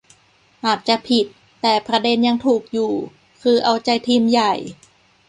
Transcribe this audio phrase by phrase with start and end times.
[0.65, 1.25] อาจจะผิด
[1.61, 2.93] แต่ประเด็นยังถูกอยู่
[3.41, 4.53] คือเอาใจทีมใหญ่